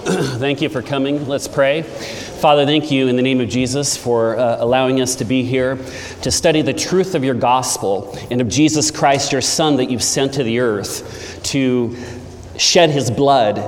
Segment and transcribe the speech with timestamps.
[0.38, 1.28] thank you for coming.
[1.28, 1.82] Let's pray.
[1.82, 5.76] Father, thank you in the name of Jesus for uh, allowing us to be here
[6.22, 10.02] to study the truth of your gospel and of Jesus Christ, your Son, that you've
[10.02, 11.94] sent to the earth to
[12.56, 13.58] shed his blood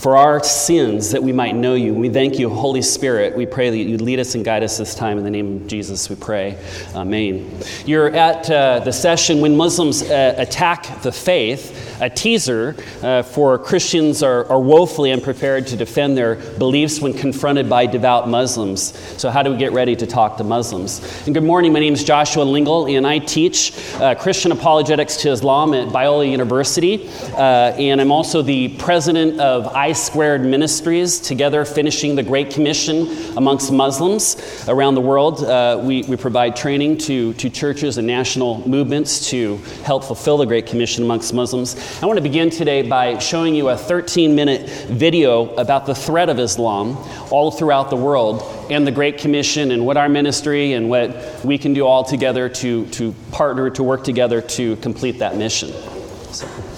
[0.00, 1.92] for our sins that we might know you.
[1.92, 3.36] We thank you, Holy Spirit.
[3.36, 5.18] We pray that you lead us and guide us this time.
[5.18, 6.56] In the name of Jesus, we pray.
[6.94, 7.50] Amen.
[7.84, 13.58] You're at uh, the session when Muslims uh, attack the faith a teaser uh, for
[13.58, 18.98] Christians are, are woefully unprepared to defend their beliefs when confronted by devout Muslims.
[19.18, 21.00] So, how do we get ready to talk to Muslims?
[21.26, 25.30] And good morning, my name is Joshua Lingel, and I teach uh, Christian apologetics to
[25.30, 27.08] Islam at Biola University.
[27.34, 33.08] Uh, and I'm also the president of I Squared Ministries, together finishing the Great Commission
[33.36, 35.42] amongst Muslims around the world.
[35.42, 40.46] Uh, we, we provide training to, to churches and national movements to help fulfill the
[40.46, 41.76] Great Commission amongst Muslims.
[42.02, 46.28] I want to begin today by showing you a 13 minute video about the threat
[46.28, 46.96] of Islam
[47.30, 51.58] all throughout the world and the Great Commission and what our ministry and what we
[51.58, 55.70] can do all together to, to partner, to work together to complete that mission.
[56.32, 56.69] So.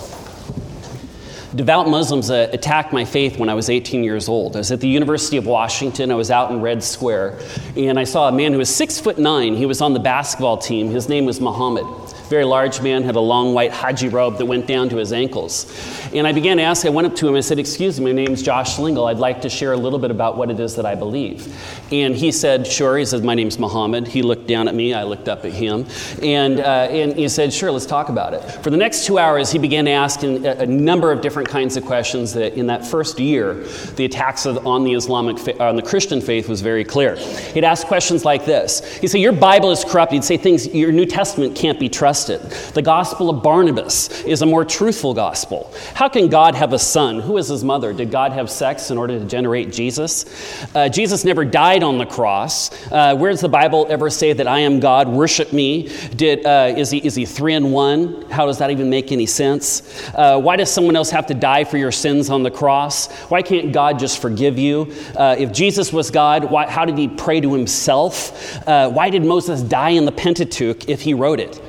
[1.55, 4.57] Devout Muslims uh, attacked my faith when I was 18 years old.
[4.57, 6.11] I was at the University of Washington.
[6.11, 7.39] I was out in Red Square,
[7.77, 9.55] and I saw a man who was six foot nine.
[9.55, 10.91] He was on the basketball team.
[10.91, 11.85] His name was Muhammad
[12.33, 15.71] very large man, had a long white haji robe that went down to his ankles.
[16.15, 18.25] And I began to ask, I went up to him and said, Excuse me, my
[18.25, 19.07] name's Josh Lingel.
[19.07, 21.55] I'd like to share a little bit about what it is that I believe.
[21.93, 22.97] And he said, Sure.
[22.97, 24.09] He said, My name's Muhammad.
[24.09, 25.85] He looked down at me, I looked up at him.
[26.23, 28.41] And, uh, and he said, Sure, let's talk about it.
[28.65, 31.77] For the next two hours, he began to ask a, a number of different kinds
[31.77, 33.63] of questions that in that first year,
[33.97, 37.17] the attacks on the Islamic, on the Christian faith was very clear.
[37.17, 40.13] He'd ask questions like this He'd say, Your Bible is corrupt.
[40.13, 44.47] He'd say things, Your New Testament can't be trusted The gospel of Barnabas is a
[44.47, 45.73] more truthful gospel.
[45.95, 47.21] How can God have a son?
[47.21, 47.93] Who is his mother?
[47.93, 50.27] Did God have sex in order to generate Jesus?
[50.75, 52.71] Uh, Jesus never died on the cross.
[52.91, 55.89] Uh, where does the Bible ever say that I am God, worship me?
[56.17, 58.31] Did, uh, is, he, is he three in one?
[58.31, 60.11] How does that even make any sense?
[60.15, 63.11] Uh, why does someone else have to die for your sins on the cross?
[63.29, 64.93] Why can't God just forgive you?
[65.17, 68.67] Uh, if Jesus was God, why, how did he pray to himself?
[68.67, 71.61] Uh, why did Moses die in the Pentateuch if he wrote it?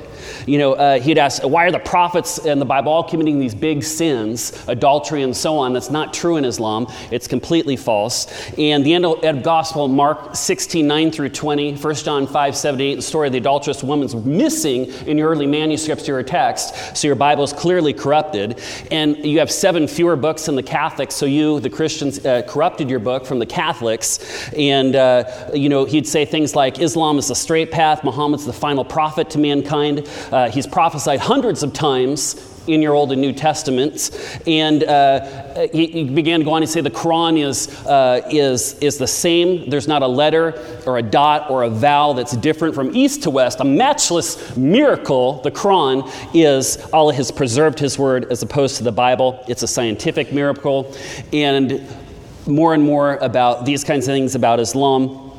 [0.46, 3.54] You know, uh, he'd ask, why are the prophets in the Bible all committing these
[3.54, 5.72] big sins, adultery and so on?
[5.72, 6.86] That's not true in Islam.
[7.10, 8.26] It's completely false.
[8.58, 12.94] And the end of gospel, Mark 16, 9 through 20, 1 John 5, 7 8,
[12.96, 16.96] the story of the adulterous woman's missing in your early manuscripts your text.
[16.96, 18.60] So your Bible is clearly corrupted.
[18.90, 21.14] And you have seven fewer books than the Catholics.
[21.14, 24.52] So you, the Christians, uh, corrupted your book from the Catholics.
[24.52, 28.52] And, uh, you know, he'd say things like Islam is the straight path, Muhammad's the
[28.52, 30.08] final prophet to mankind.
[30.32, 34.38] Uh, he's prophesied hundreds of times in your Old and New Testaments.
[34.46, 38.74] And uh, he, he, began to go on and say the Quran is, uh, is,
[38.78, 39.68] is the same.
[39.68, 43.30] There's not a letter or a dot or a vowel that's different from east to
[43.30, 43.60] west.
[43.60, 48.92] A matchless miracle, the Quran, is Allah has preserved His word as opposed to the
[48.92, 49.44] Bible.
[49.48, 50.94] It's a scientific miracle.
[51.32, 51.86] And
[52.46, 55.32] more and more about these kinds of things about Islam.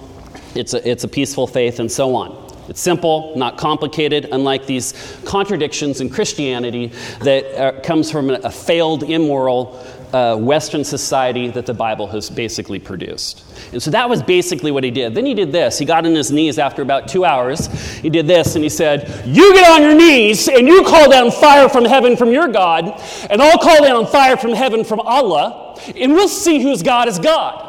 [0.55, 2.44] It's a, it's a peaceful faith and so on.
[2.67, 4.93] It's simple, not complicated, unlike these
[5.25, 6.87] contradictions in Christianity
[7.21, 9.83] that uh, comes from a failed, immoral
[10.13, 13.43] uh, Western society that the Bible has basically produced.
[13.73, 15.13] And so that was basically what he did.
[15.13, 15.77] Then he did this.
[15.77, 17.67] He got on his knees after about two hours.
[17.99, 21.31] He did this and he said, You get on your knees and you call down
[21.31, 25.77] fire from heaven from your God, and I'll call down fire from heaven from Allah,
[25.95, 27.64] and we'll see whose God is God.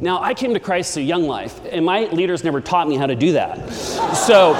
[0.00, 3.06] Now, I came to Christ through Young Life, and my leaders never taught me how
[3.06, 3.68] to do that.
[4.14, 4.54] So,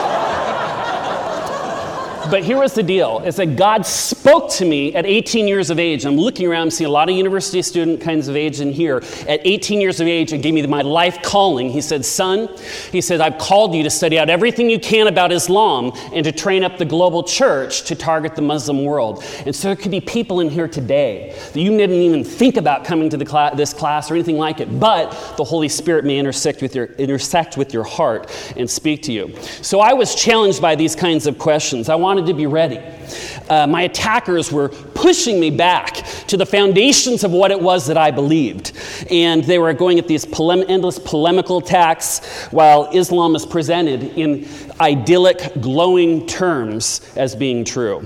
[2.31, 5.79] but here was the deal is that God spoke to me at 18 years of
[5.79, 6.05] age.
[6.05, 9.03] I'm looking around, seeing a lot of university student kinds of age in here.
[9.29, 11.71] At 18 years of age, and gave me my life calling.
[11.71, 12.49] He said, Son,
[12.93, 16.33] he said, I've called you to study out everything you can about Islam and to
[16.33, 19.25] train up the global church to target the Muslim world.
[19.47, 22.85] And so there could be people in here today that you didn't even think about
[22.85, 26.63] coming to cl- this class or anything like it, but the Holy Spirit may intersect
[26.63, 29.35] with, your, intersect with your heart and speak to you.
[29.63, 31.89] So I was challenged by these kinds of questions.
[31.89, 32.81] I wanted wanted to be ready.
[33.49, 35.95] Uh, my attackers were pushing me back
[36.27, 38.73] to the foundations of what it was that I believed.
[39.09, 44.49] And they were going at these endless polemical attacks while Islam is presented in
[44.81, 48.05] idyllic, glowing terms as being true.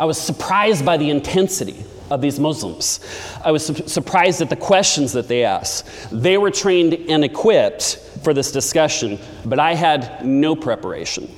[0.00, 2.98] I was surprised by the intensity of these Muslims.
[3.44, 5.86] I was su- surprised at the questions that they asked.
[6.10, 11.30] They were trained and equipped for this discussion, but I had no preparation.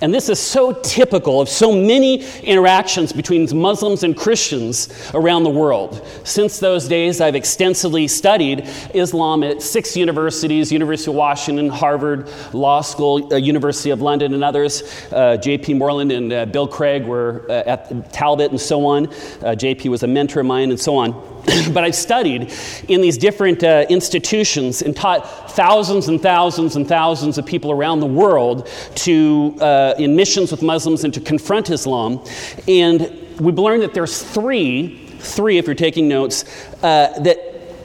[0.00, 5.50] And this is so typical of so many interactions between Muslims and Christians around the
[5.50, 6.06] world.
[6.24, 12.80] Since those days, I've extensively studied Islam at six universities University of Washington, Harvard Law
[12.80, 14.82] School, uh, University of London, and others.
[15.12, 15.74] Uh, J.P.
[15.74, 19.08] Moreland and uh, Bill Craig were uh, at Talbot and so on.
[19.42, 19.88] Uh, J.P.
[19.88, 21.12] was a mentor of mine and so on.
[21.72, 22.52] but I've studied
[22.88, 28.00] in these different uh, institutions and taught thousands and thousands and thousands of people around
[28.00, 32.24] the world to, uh, in missions with Muslims and to confront Islam.
[32.68, 33.10] And
[33.40, 36.44] we've learned that there's three, three if you're taking notes,
[36.82, 37.38] uh, that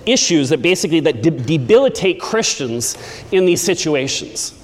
[0.06, 2.98] issues that basically that de- debilitate Christians
[3.32, 4.56] in these situations.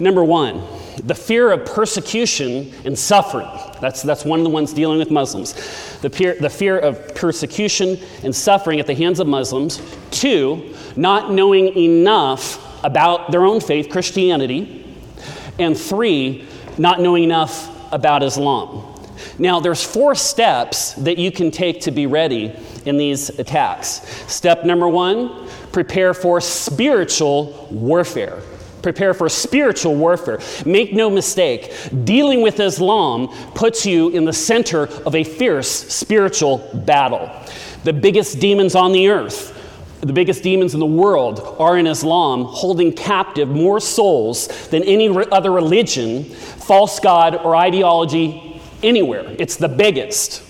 [0.00, 0.62] Number one,
[1.04, 3.48] the fear of persecution and suffering.
[3.80, 5.54] That's, that's one of the ones dealing with Muslims.
[6.00, 9.80] The, fear, the fear of persecution and suffering at the hands of Muslims.
[10.10, 14.77] Two, not knowing enough about their own faith, Christianity.
[15.58, 16.46] And three,
[16.76, 18.94] not knowing enough about Islam.
[19.38, 22.52] Now, there's four steps that you can take to be ready
[22.84, 24.00] in these attacks.
[24.32, 28.40] Step number one prepare for spiritual warfare.
[28.82, 30.38] Prepare for spiritual warfare.
[30.64, 36.58] Make no mistake, dealing with Islam puts you in the center of a fierce spiritual
[36.86, 37.30] battle.
[37.84, 39.57] The biggest demons on the earth,
[40.00, 45.08] the biggest demons in the world, are in Islam, holding captive more souls than any
[45.08, 49.34] other religion, false god, or ideology anywhere.
[49.38, 50.44] It's the biggest.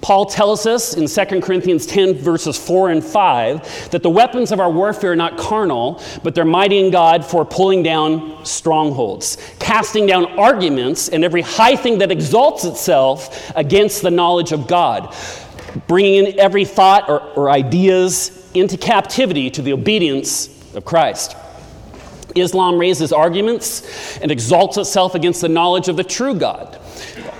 [0.00, 4.60] Paul tells us in 2 Corinthians 10, verses 4 and 5, that the weapons of
[4.60, 10.06] our warfare are not carnal, but they're mighty in God for pulling down strongholds, casting
[10.06, 15.14] down arguments and every high thing that exalts itself against the knowledge of God,
[15.88, 21.36] bringing in every thought or, or ideas into captivity to the obedience of Christ.
[22.34, 26.78] Islam raises arguments and exalts itself against the knowledge of the true God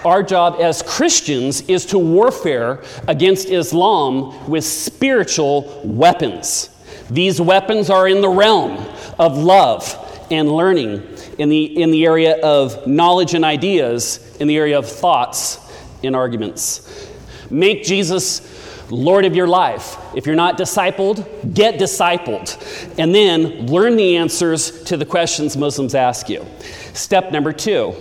[0.05, 6.70] our job as Christians is to warfare against Islam with spiritual weapons.
[7.11, 8.85] These weapons are in the realm
[9.19, 11.03] of love and learning,
[11.38, 15.59] in the, in the area of knowledge and ideas, in the area of thoughts
[16.05, 17.09] and arguments.
[17.50, 18.41] Make Jesus
[18.90, 19.96] Lord of your life.
[20.14, 22.56] If you're not discipled, get discipled.
[22.99, 26.46] And then learn the answers to the questions Muslims ask you.
[26.94, 27.94] Step number two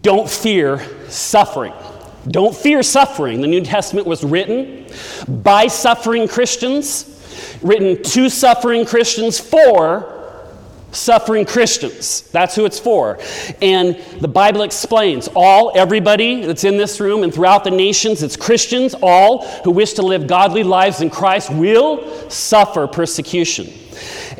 [0.00, 1.72] don't fear suffering.
[2.28, 3.40] Don't fear suffering.
[3.40, 4.86] The New Testament was written
[5.28, 10.15] by suffering Christians, written to suffering Christians for
[10.96, 12.22] suffering Christians.
[12.32, 13.18] That's who it's for.
[13.62, 18.36] And the Bible explains all, everybody that's in this room and throughout the nations, it's
[18.36, 23.72] Christians, all who wish to live godly lives in Christ will suffer persecution.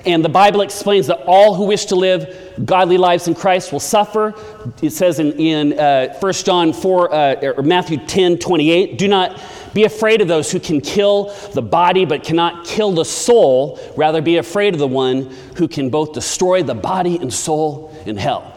[0.04, 3.80] And the Bible explains that all who wish to live godly lives in Christ will
[3.80, 4.34] suffer.
[4.80, 9.40] It says in, in uh, 1 John 4, uh, or Matthew 10 28, do not
[9.76, 13.78] be afraid of those who can kill the body but cannot kill the soul.
[13.94, 15.24] Rather, be afraid of the one
[15.56, 18.54] who can both destroy the body and soul in hell.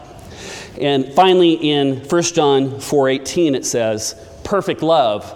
[0.80, 4.14] And finally, in 1 John 4:18, it says,
[4.44, 5.30] "Perfect love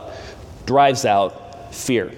[0.65, 2.13] drives out fear."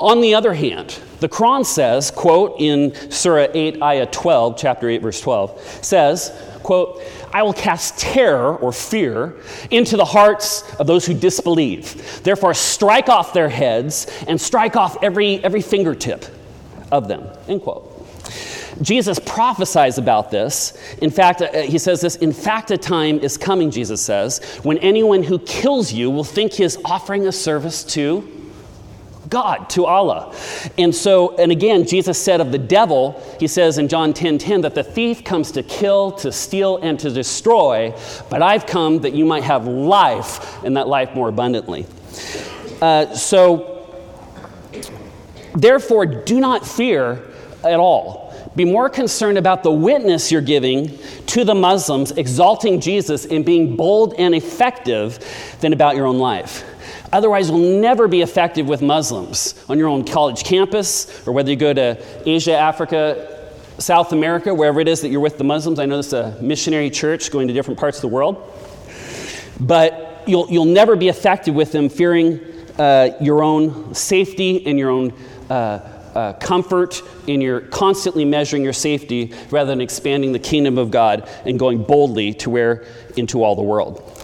[0.00, 5.02] On the other hand, the Quran says, quote, in Surah 8, Ayah 12, chapter 8,
[5.02, 6.32] verse 12, says,
[6.62, 7.02] quote,
[7.32, 9.36] I will cast terror or fear
[9.70, 12.22] into the hearts of those who disbelieve.
[12.22, 16.26] Therefore, strike off their heads and strike off every, every fingertip
[16.92, 17.90] of them, end quote.
[18.82, 20.96] Jesus prophesies about this.
[20.98, 24.78] In fact, uh, he says this In fact, a time is coming, Jesus says, when
[24.78, 28.28] anyone who kills you will think he is offering a service to
[29.28, 30.34] God, to Allah.
[30.78, 34.60] And so, and again, Jesus said of the devil, he says in John 10 10
[34.62, 37.94] that the thief comes to kill, to steal, and to destroy,
[38.30, 41.86] but I've come that you might have life, and that life more abundantly.
[42.80, 43.88] Uh, so,
[45.54, 47.22] therefore, do not fear
[47.62, 48.24] at all.
[48.56, 53.74] Be more concerned about the witness you're giving to the Muslims, exalting Jesus and being
[53.74, 55.18] bold and effective,
[55.60, 56.64] than about your own life.
[57.14, 61.54] Otherwise, you'll never be effective with Muslims on your own college campus or whether you
[61.54, 61.96] go to
[62.28, 65.78] Asia, Africa, South America, wherever it is that you're with the Muslims.
[65.78, 68.52] I know this is a missionary church going to different parts of the world.
[69.60, 72.40] But you'll, you'll never be effective with them fearing
[72.80, 75.12] uh, your own safety and your own
[75.48, 80.90] uh, uh, comfort, and you're constantly measuring your safety rather than expanding the kingdom of
[80.90, 82.84] God and going boldly to where
[83.16, 84.23] into all the world.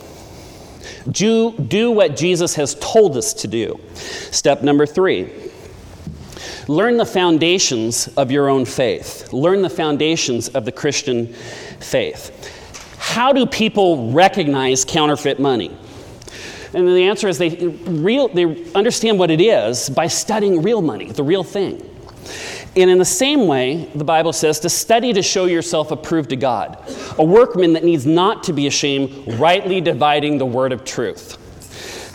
[1.10, 3.80] Do, do what Jesus has told us to do.
[3.94, 5.30] Step number three
[6.68, 9.32] learn the foundations of your own faith.
[9.32, 11.26] Learn the foundations of the Christian
[11.80, 12.30] faith.
[12.98, 15.76] how do people recognize counterfeit money?
[16.72, 21.10] And the answer is they, real, they understand what it is by studying real money,
[21.10, 21.84] the real thing.
[22.76, 26.36] And in the same way, the Bible says to study to show yourself approved to
[26.36, 26.78] God,
[27.18, 31.36] a workman that needs not to be ashamed, rightly dividing the word of truth.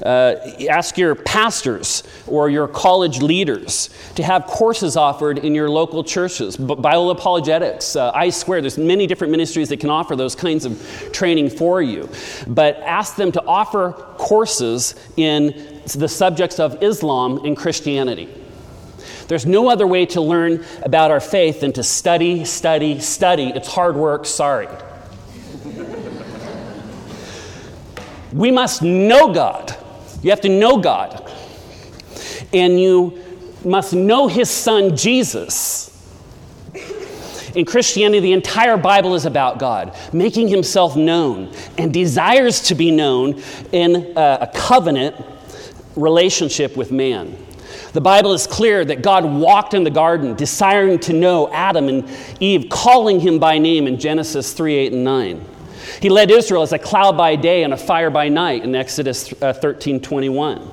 [0.04, 0.36] Uh,
[0.70, 6.58] ask your pastors or your college leaders to have courses offered in your local churches.
[6.58, 11.10] Bible apologetics, uh, I swear, there's many different ministries that can offer those kinds of
[11.14, 12.10] training for you.
[12.46, 18.30] But ask them to offer courses in the subjects of Islam and Christianity.
[19.28, 23.52] There's no other way to learn about our faith than to study, study, study.
[23.56, 24.68] It's hard work, sorry.
[28.32, 29.76] we must know God.
[30.22, 31.32] You have to know God.
[32.54, 33.22] And you
[33.64, 35.92] must know His Son, Jesus.
[37.56, 42.92] In Christianity, the entire Bible is about God, making Himself known and desires to be
[42.92, 43.42] known
[43.72, 45.16] in a covenant
[45.96, 47.38] relationship with man.
[47.96, 52.06] The Bible is clear that God walked in the garden, desiring to know Adam and
[52.42, 55.46] Eve, calling him by name in Genesis 3 8 and 9.
[56.02, 59.34] He led Israel as a cloud by day and a fire by night in Exodus
[59.42, 60.70] uh, 13 21.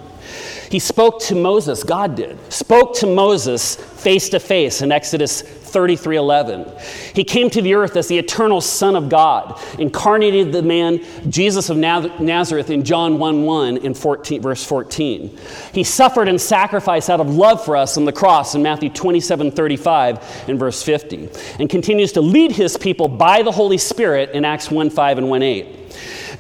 [0.69, 6.71] He spoke to Moses, God did, spoke to Moses face to face in Exodus 33:11.
[7.15, 11.71] He came to the earth as the eternal Son of God, incarnated the man Jesus
[11.71, 15.31] of Nazareth in John 1:1 in 14, verse 14.
[15.73, 20.19] He suffered and sacrificed out of love for us on the cross in Matthew 27:35
[20.47, 24.71] in verse 50, and continues to lead his people by the Holy Spirit in Acts
[24.71, 25.67] 1:5 and 1:8.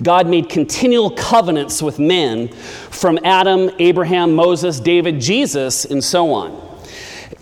[0.02, 2.48] God made continual covenants with men
[2.90, 6.56] from Adam, Abraham, Moses, David, Jesus, and so on.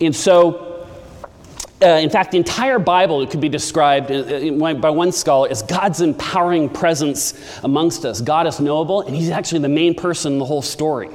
[0.00, 0.69] And so
[1.82, 5.62] uh, in fact, the entire Bible could be described uh, uh, by one scholar as
[5.62, 8.20] God's empowering presence amongst us.
[8.20, 11.08] God is knowable, and He's actually the main person in the whole story.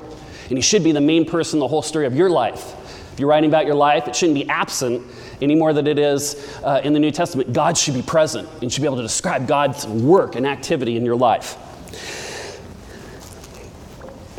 [0.50, 2.74] And He should be the main person in the whole story of your life.
[3.14, 5.06] If you're writing about your life, it shouldn't be absent
[5.42, 7.54] any more than it is uh, in the New Testament.
[7.54, 11.06] God should be present and should be able to describe God's work and activity in
[11.06, 11.58] your life.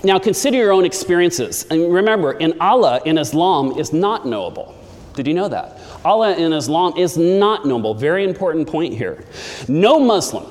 [0.04, 1.66] Now, consider your own experiences.
[1.71, 4.75] And remember, in Allah, in Islam, is not knowable.
[5.14, 5.80] Did you know that?
[6.06, 7.94] Allah in Islam is not noble.
[7.94, 9.25] Very important point here.
[9.66, 10.46] No Muslim,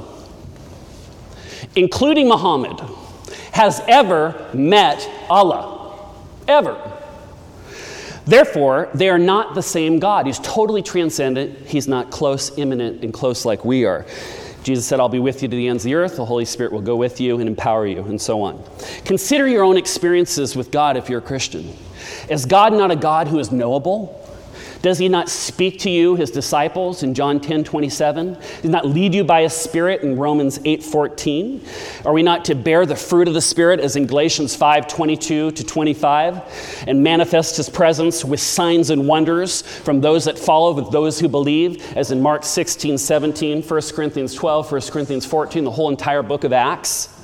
[1.76, 2.80] including Muhammad,
[3.54, 6.12] has ever met Allah.
[6.48, 6.92] Ever.
[8.26, 10.26] Therefore, they are not the same God.
[10.26, 11.66] He's totally transcendent.
[11.68, 14.06] He's not close, immanent, and close like we are.
[14.64, 16.16] Jesus said, I'll be with you to the ends of the earth.
[16.16, 18.64] The Holy Spirit will go with you and empower you, and so on.
[19.06, 21.72] Consider your own experiences with God if you're a Christian.
[22.30, 24.25] Is God not a God who is knowable?
[24.86, 28.34] Does he not speak to you, his disciples, in John 10 27?
[28.34, 31.66] Does he not lead you by a spirit in Romans 8 14?
[32.06, 35.50] Are we not to bear the fruit of the Spirit as in Galatians 5 22
[35.50, 40.92] to 25 and manifest his presence with signs and wonders from those that follow with
[40.92, 45.72] those who believe, as in Mark 16 17, 1 Corinthians 12, 1 Corinthians 14, the
[45.72, 47.15] whole entire book of Acts?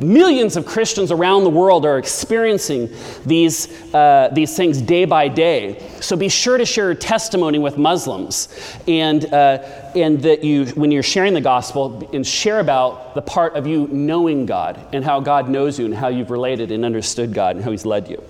[0.00, 2.88] Millions of Christians around the world are experiencing
[3.26, 5.84] these, uh, these things day by day.
[6.00, 8.48] So be sure to share your testimony with Muslims
[8.86, 9.58] and, uh,
[9.96, 13.88] and that you, when you're sharing the gospel, and share about the part of you
[13.88, 17.64] knowing God and how God knows you and how you've related and understood God and
[17.64, 18.22] how He's led you.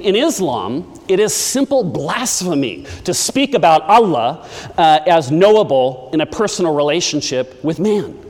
[0.00, 6.26] In Islam, it is simple blasphemy to speak about Allah uh, as knowable in a
[6.26, 8.23] personal relationship with man.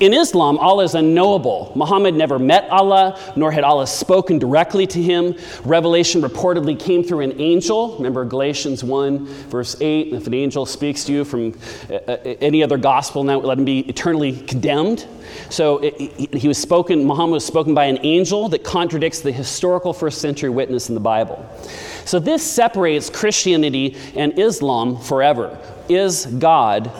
[0.00, 1.72] In Islam, Allah is unknowable.
[1.74, 5.36] Muhammad never met Allah, nor had Allah spoken directly to him.
[5.62, 7.96] Revelation reportedly came through an angel.
[7.98, 11.52] Remember Galatians 1, verse 8 if an angel speaks to you from
[11.90, 15.06] uh, uh, any other gospel, now let him be eternally condemned.
[15.50, 20.22] So he was spoken, Muhammad was spoken by an angel that contradicts the historical first
[20.22, 21.46] century witness in the Bible.
[22.06, 25.58] So this separates Christianity and Islam forever.
[25.90, 26.90] Is God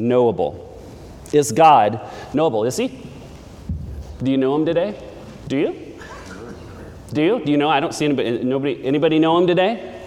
[0.00, 0.61] knowable?
[1.32, 2.00] Is God
[2.34, 2.64] knowable?
[2.64, 2.98] Is he?
[4.22, 5.00] Do you know him today?
[5.48, 5.98] Do you?
[7.12, 7.44] Do you?
[7.44, 7.68] Do you know?
[7.68, 8.42] I don't see anybody.
[8.42, 8.84] Nobody.
[8.84, 10.00] Anybody know him today?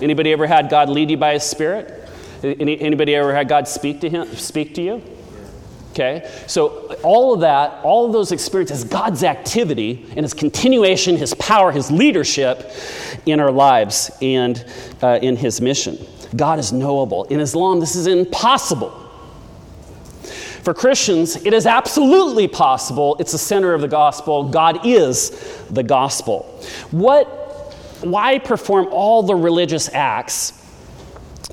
[0.00, 2.08] Anybody ever had God lead you by His Spirit?
[2.42, 4.26] Any, anybody ever had God speak to him?
[4.36, 5.02] Speak to you?
[5.90, 6.30] Okay.
[6.46, 11.72] So all of that, all of those experiences, God's activity and His continuation, His power,
[11.72, 12.70] His leadership
[13.26, 14.64] in our lives and
[15.02, 15.98] uh, in His mission.
[16.36, 17.24] God is knowable.
[17.24, 19.07] In Islam, this is impossible.
[20.68, 23.16] For Christians, it is absolutely possible.
[23.18, 24.50] It's the center of the gospel.
[24.50, 25.30] God is
[25.70, 26.42] the gospel.
[26.90, 27.24] What,
[28.02, 30.62] why perform all the religious acts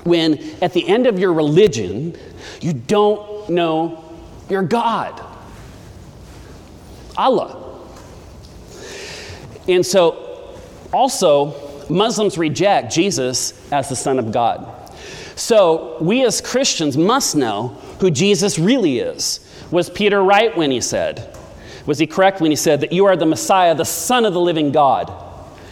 [0.04, 2.14] when at the end of your religion,
[2.60, 4.04] You don't know
[4.50, 5.18] your God.
[7.16, 7.88] Allah.
[9.66, 10.58] And so,
[10.92, 14.92] also, Muslims reject Jesus as the Son of God.
[15.36, 19.40] So, we as Christians must know who Jesus really is.
[19.70, 21.36] Was Peter right when he said,
[21.86, 24.40] was he correct when he said that you are the Messiah, the Son of the
[24.40, 25.22] living God?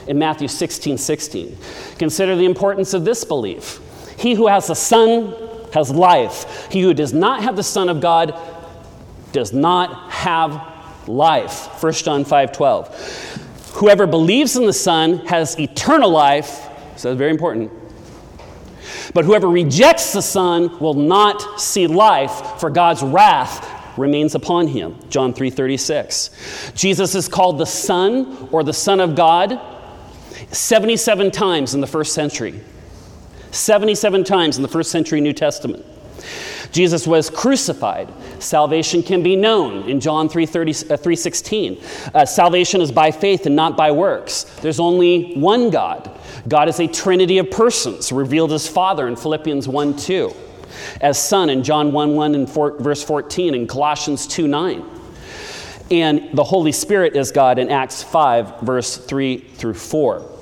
[0.06, 1.56] In Matthew 16 16.
[1.98, 3.80] Consider the importance of this belief.
[4.18, 5.34] He who has the Son
[5.72, 6.68] has life.
[6.70, 8.38] He who does not have the Son of God
[9.32, 11.82] does not have life.
[11.82, 13.72] 1 John 5 12.
[13.74, 16.68] Whoever believes in the Son has eternal life.
[16.96, 17.72] So that's very important.
[19.12, 24.96] But whoever rejects the Son will not see life, for God's wrath remains upon him.
[25.08, 26.30] John 3:36.
[26.74, 29.60] Jesus is called the Son or the Son of God
[30.50, 32.60] 77 times in the first century.
[33.50, 35.84] 77 times in the first century New Testament.
[36.74, 38.12] Jesus was crucified.
[38.40, 41.78] Salvation can be known in John 3:16.
[42.12, 44.42] Uh, uh, salvation is by faith and not by works.
[44.60, 46.10] There's only one God.
[46.48, 50.34] God is a trinity of persons, revealed as Father in Philippians 1 2
[51.00, 54.84] as Son in John 1 1 and 4, verse 14 and Colossians 2 9.
[55.92, 60.33] And the Holy Spirit is God in Acts 5, verse 3 through 4.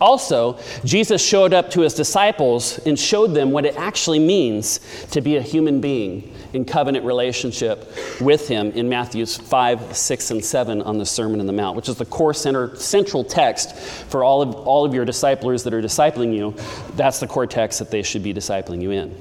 [0.00, 4.80] Also, Jesus showed up to his disciples and showed them what it actually means
[5.10, 10.44] to be a human being in covenant relationship with him in Matthews 5, 6, and
[10.44, 14.24] 7 on the Sermon on the Mount, which is the core center, central text for
[14.24, 16.54] all of, all of your disciplers that are discipling you.
[16.96, 19.14] That's the core text that they should be discipling you in.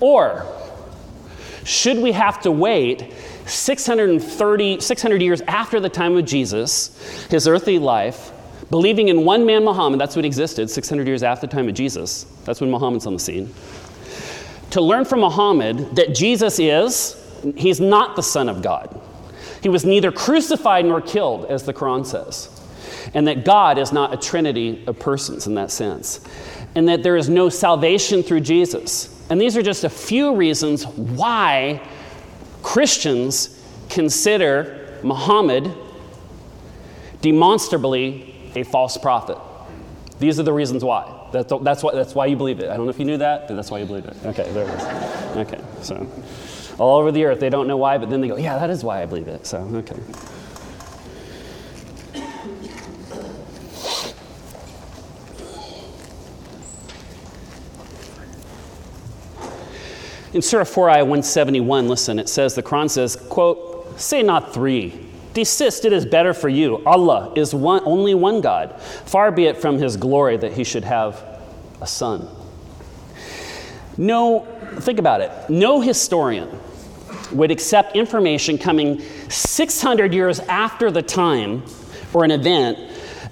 [0.00, 0.44] Or
[1.64, 3.12] should we have to wait
[3.46, 8.32] 630, 600 years after the time of Jesus, his earthly life,
[8.70, 12.24] believing in one man, Muhammad, that's what existed 600 years after the time of Jesus,
[12.44, 13.52] that's when Muhammad's on the scene,
[14.70, 17.20] to learn from Muhammad that Jesus is,
[17.56, 19.00] he's not the Son of God.
[19.62, 22.50] He was neither crucified nor killed, as the Quran says.
[23.14, 26.20] And that God is not a trinity of persons in that sense.
[26.74, 29.24] And that there is no salvation through Jesus.
[29.30, 31.80] And these are just a few reasons why
[32.62, 35.72] Christians consider Muhammad
[37.20, 39.38] demonstrably a false prophet.
[40.18, 41.28] These are the reasons why.
[41.32, 42.70] That's, that's, why, that's why you believe it.
[42.70, 44.16] I don't know if you knew that, but that's why you believe it.
[44.24, 45.36] Okay, there it is.
[45.36, 46.08] Okay, so
[46.78, 48.84] all over the earth, they don't know why, but then they go, yeah, that is
[48.84, 49.46] why I believe it.
[49.46, 49.96] So, okay.
[60.32, 65.03] In Surah 4, Ayah 171, listen, it says, the Quran says, quote, say not three.
[65.34, 66.82] Desist, it is better for you.
[66.86, 68.80] Allah is one, only one God.
[68.80, 71.22] Far be it from his glory that he should have
[71.80, 72.28] a son.
[73.96, 74.46] No,
[74.78, 75.30] think about it.
[75.48, 76.48] No historian
[77.32, 81.64] would accept information coming 600 years after the time
[82.12, 82.78] or an event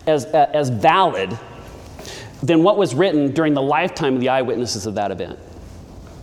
[0.07, 1.39] as, as valid
[2.43, 5.39] than what was written during the lifetime of the eyewitnesses of that event.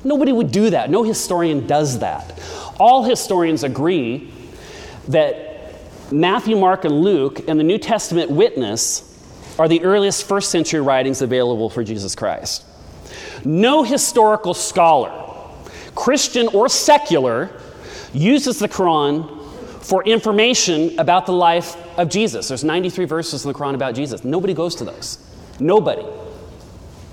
[0.04, 0.90] Nobody would do that.
[0.90, 2.38] No historian does that.
[2.80, 4.32] All historians agree
[5.08, 5.49] that
[6.12, 9.06] Matthew, Mark, and Luke and the New Testament witness
[9.58, 12.66] are the earliest first century writings available for Jesus Christ.
[13.46, 15.12] No historical scholar,
[15.96, 17.52] Christian or secular,
[18.14, 19.36] uses the Quran
[19.84, 22.48] for information about the life of Jesus.
[22.48, 24.24] There's 93 verses in the Quran about Jesus.
[24.24, 25.18] Nobody goes to those.
[25.60, 26.06] Nobody.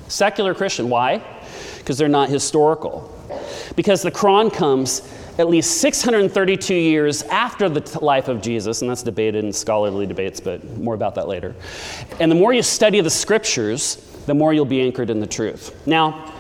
[0.09, 0.89] Secular Christian.
[0.89, 1.23] Why?
[1.87, 3.09] because they're not historical.
[3.77, 5.03] Because the Quran comes
[5.39, 10.41] at least 632 years after the life of Jesus, and that's debated in scholarly debates,
[10.41, 11.55] but more about that later.
[12.21, 13.97] And the more you study the scriptures,
[14.27, 15.87] the more you'll be anchored in the truth.
[15.87, 16.33] Now,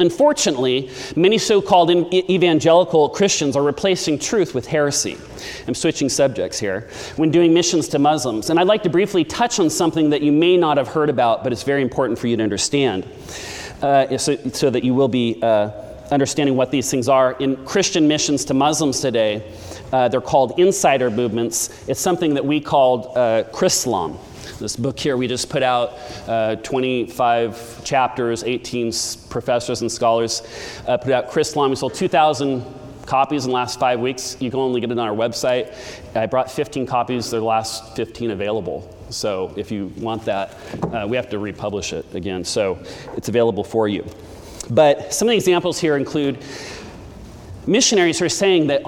[0.00, 5.18] Unfortunately, many so called evangelical Christians are replacing truth with heresy.
[5.68, 6.88] I'm switching subjects here.
[7.16, 10.32] When doing missions to Muslims, and I'd like to briefly touch on something that you
[10.32, 13.06] may not have heard about, but it's very important for you to understand
[13.82, 15.70] uh, so, so, that you will be uh,
[16.12, 17.32] understanding what these things are.
[17.32, 19.50] In Christian missions to Muslims today,
[19.92, 21.88] uh, they're called insider movements.
[21.88, 24.18] It's something that we called uh, Chrislam.
[24.58, 25.94] This book here we just put out,
[26.28, 28.92] uh, 25 chapters, 18
[29.28, 30.42] professors and scholars
[30.86, 31.70] uh, put out Chrislam.
[31.70, 32.64] We sold 2,000
[33.06, 34.36] copies in the last five weeks.
[34.40, 35.74] You can only get it on our website.
[36.14, 38.96] I brought 15 copies, there are the last 15 available.
[39.10, 40.54] So if you want that,
[40.92, 42.44] uh, we have to republish it again.
[42.44, 42.78] So
[43.16, 44.06] it's available for you.
[44.70, 46.42] But some of the examples here include
[47.66, 48.82] missionaries who are saying that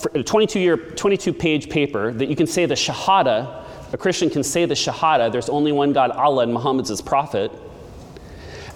[0.00, 4.28] for a 22 year, 22 page paper, that you can say the Shahada, a Christian
[4.30, 7.50] can say the Shahada, there's only one God, Allah, and Muhammad's his prophet,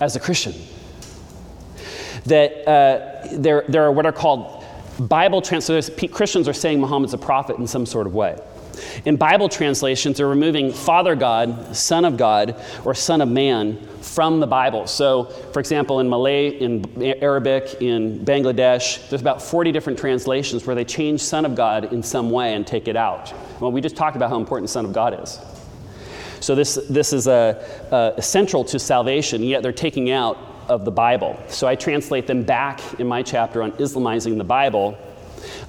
[0.00, 0.54] as a Christian.
[2.26, 4.64] that uh, there, there are what are called
[4.98, 5.90] Bible translations.
[6.12, 8.38] Christians are saying Muhammad's a prophet in some sort of way.
[9.04, 14.40] In Bible translations, they're removing Father God, Son of God, or Son of Man from
[14.40, 14.86] the Bible.
[14.86, 16.84] So, for example, in Malay, in
[17.22, 22.02] Arabic, in Bangladesh, there's about 40 different translations where they change Son of God in
[22.02, 23.32] some way and take it out.
[23.60, 25.38] Well, we just talked about how important Son of God is.
[26.40, 30.36] So, this, this is a, a central to salvation, yet they're taking out
[30.68, 31.40] of the Bible.
[31.48, 34.98] So, I translate them back in my chapter on Islamizing the Bible,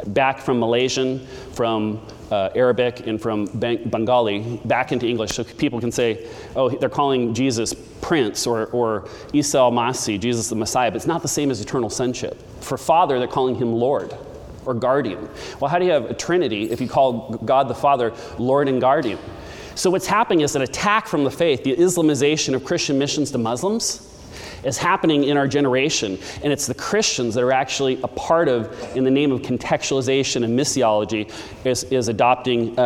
[0.07, 5.91] back from Malaysian, from uh, Arabic and from Bengali back into English so people can
[5.91, 10.97] say, oh, they're calling Jesus Prince or, or Isa al Masih, Jesus the Messiah, but
[10.97, 12.41] it's not the same as eternal sonship.
[12.62, 14.17] For Father, they're calling him Lord
[14.65, 15.29] or Guardian.
[15.59, 18.81] Well, how do you have a Trinity if you call God the Father Lord and
[18.81, 19.19] Guardian?
[19.75, 23.39] So, what's happening is an attack from the faith, the Islamization of Christian missions to
[23.39, 24.12] Muslims
[24.63, 26.17] is happening in our generation.
[26.43, 30.43] And it's the Christians that are actually a part of, in the name of contextualization
[30.43, 31.32] and missiology,
[31.65, 32.82] is, is adopting uh,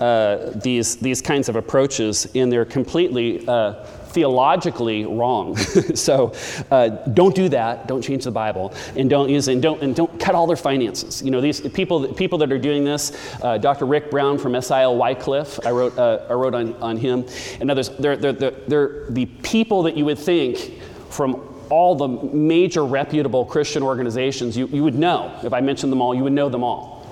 [0.00, 3.46] uh, these, these kinds of approaches, and they're completely.
[3.46, 3.84] Uh,
[4.14, 5.56] theologically wrong.
[5.96, 6.32] so
[6.70, 7.88] uh, don't do that.
[7.88, 11.20] Don't change the Bible, and don't use and don't and don't cut all their finances.
[11.20, 13.12] You know these people people that are doing this.
[13.42, 13.86] Uh, Dr.
[13.86, 15.58] Rick Brown from SIL Wycliffe.
[15.66, 17.26] I wrote uh, I wrote on, on him,
[17.60, 17.88] and others.
[17.88, 20.72] They're, they're, they're, they're the people that you would think
[21.14, 25.38] from all the major reputable Christian organizations, you, you would know.
[25.42, 27.06] If I mentioned them all, you would know them all.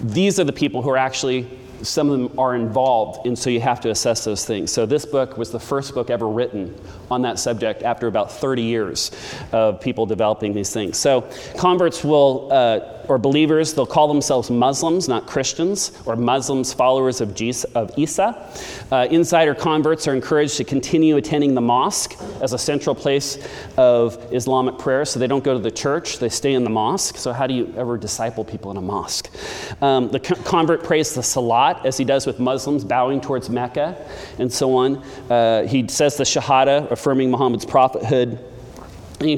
[0.00, 1.48] These are the people who are actually
[1.82, 4.72] some of them are involved, and so you have to assess those things.
[4.72, 6.74] So, this book was the first book ever written
[7.10, 9.10] on that subject after about 30 years
[9.52, 10.96] of people developing these things.
[10.96, 17.20] So, converts will, uh, or believers, they'll call themselves Muslims, not Christians, or Muslims, followers
[17.20, 18.50] of, Jesus, of Isa.
[18.90, 23.38] Uh, insider converts are encouraged to continue attending the mosque as a central place
[23.76, 25.04] of Islamic prayer.
[25.04, 27.16] So, they don't go to the church, they stay in the mosque.
[27.16, 29.30] So, how do you ever disciple people in a mosque?
[29.82, 33.96] Um, the convert prays the Salat as he does with Muslims, bowing towards Mecca
[34.38, 34.96] and so on.
[35.30, 38.38] Uh, he says the Shahada, affirming Muhammad's prophethood.
[39.18, 39.28] And,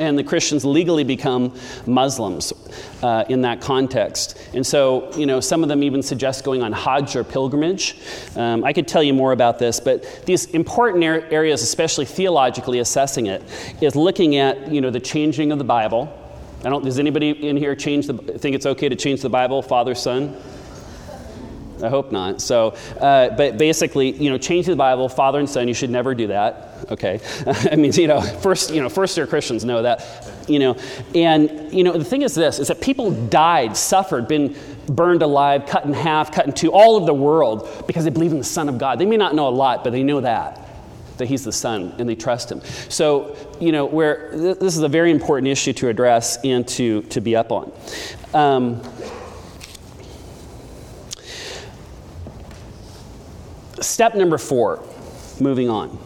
[0.00, 1.54] and, the Christians legally become
[1.86, 2.54] Muslims
[3.02, 4.38] uh, in that context.
[4.54, 7.96] And so, you know, some of them even suggest going on Hajj or pilgrimage.
[8.34, 13.26] Um, I could tell you more about this, but these important areas, especially theologically assessing
[13.26, 13.42] it,
[13.82, 16.10] is looking at, you know, the changing of the Bible.
[16.64, 19.60] I don't, does anybody in here change the, think it's okay to change the Bible,
[19.60, 20.34] Father, Son?
[21.82, 22.40] I hope not.
[22.40, 25.68] So, uh, but basically, you know, change the Bible, father and son.
[25.68, 26.86] You should never do that.
[26.90, 30.32] Okay, I mean, you know, first, you know, first year Christians know that.
[30.48, 30.76] You know,
[31.14, 34.56] and you know, the thing is this: is that people died, suffered, been
[34.88, 38.32] burned alive, cut in half, cut in two, all over the world because they believe
[38.32, 38.98] in the Son of God.
[38.98, 40.62] They may not know a lot, but they know that
[41.18, 44.82] that he's the son and they trust him so you know where th- this is
[44.82, 47.72] a very important issue to address and to, to be up on
[48.34, 48.82] um,
[53.80, 54.82] Step number four,
[55.40, 55.98] moving on.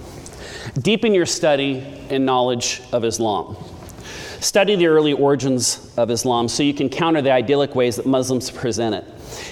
[0.81, 3.57] Deepen your study and knowledge of Islam.
[4.41, 8.51] Study the early origins of Islam so you can counter the idyllic ways that Muslims
[8.51, 9.05] present it.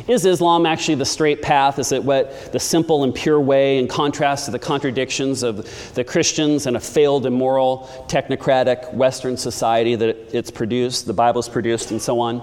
[0.07, 1.79] Is Islam actually the straight path?
[1.79, 6.05] Is it what the simple and pure way in contrast to the contradictions of the
[6.05, 12.01] Christians and a failed, immoral, technocratic Western society that it's produced, the Bible's produced, and
[12.01, 12.43] so on?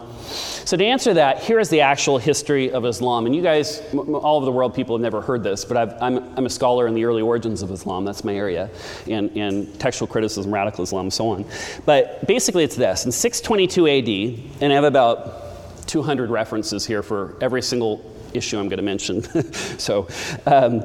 [0.66, 3.26] So, to answer that, here is the actual history of Islam.
[3.26, 6.34] And you guys, all over the world, people have never heard this, but i am
[6.38, 8.06] I'm a scholar in the early origins of Islam.
[8.06, 8.70] That's my area,
[9.08, 11.46] and, and textual criticism, radical Islam, and so on.
[11.86, 13.06] But basically, it's this.
[13.06, 15.45] In 622 AD, and I have about
[15.88, 19.24] 200 references here for every single issue I'm going to mention.
[19.80, 20.08] so,
[20.46, 20.84] um,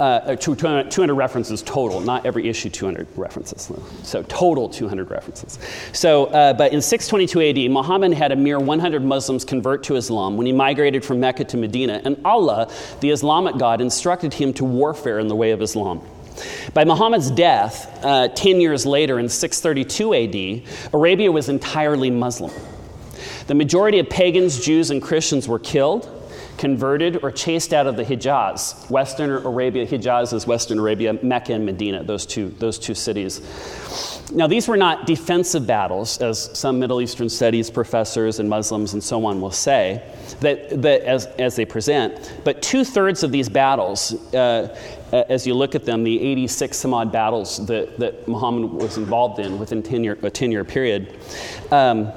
[0.00, 3.70] uh, 200 references total, not every issue 200 references.
[4.02, 5.58] So, total 200 references.
[5.92, 10.36] So, uh, but in 622 AD, Muhammad had a mere 100 Muslims convert to Islam
[10.36, 14.64] when he migrated from Mecca to Medina, and Allah, the Islamic God, instructed him to
[14.64, 16.00] warfare in the way of Islam.
[16.74, 22.50] By Muhammad's death, uh, 10 years later in 632 AD, Arabia was entirely Muslim.
[23.46, 26.08] The majority of pagans, Jews, and Christians were killed,
[26.58, 28.88] converted, or chased out of the Hijaz.
[28.90, 33.40] Western Arabia, Hijaz is Western Arabia, Mecca and Medina, those two, those two cities.
[34.32, 39.02] Now, these were not defensive battles, as some Middle Eastern studies professors and Muslims and
[39.02, 40.02] so on will say,
[40.40, 42.32] that, that as, as they present.
[42.44, 44.74] But two thirds of these battles, uh,
[45.12, 49.38] as you look at them, the 86 some odd battles that, that Muhammad was involved
[49.38, 51.18] in within 10 year, a 10 year period,
[51.70, 52.10] um,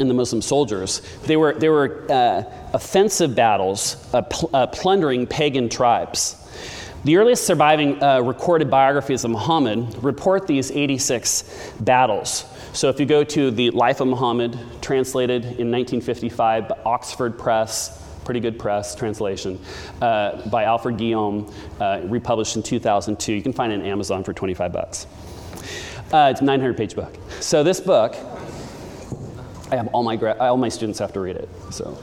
[0.00, 1.02] and the Muslim soldiers.
[1.24, 6.36] They were, they were uh, offensive battles, uh, pl- uh, plundering pagan tribes.
[7.04, 12.44] The earliest surviving uh, recorded biographies of Muhammad report these 86 battles.
[12.72, 18.00] So if you go to the Life of Muhammad, translated in 1955 by Oxford Press,
[18.24, 19.58] pretty good press translation,
[20.00, 23.32] uh, by Alfred Guillaume, uh, republished in 2002.
[23.32, 25.06] You can find it on Amazon for 25 bucks.
[26.14, 27.16] It's a 900 page book.
[27.40, 28.16] So this book,
[29.72, 31.48] I have all my, gra- all my students have to read it.
[31.70, 31.96] So.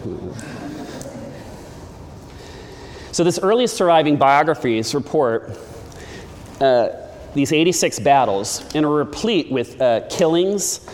[3.12, 5.58] So, this earliest surviving biographies report
[6.62, 6.90] uh,
[7.34, 10.88] these 86 battles and are replete with uh, killings.